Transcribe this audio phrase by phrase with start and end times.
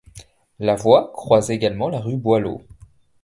[0.57, 2.63] La voie croise également la rue Boileau.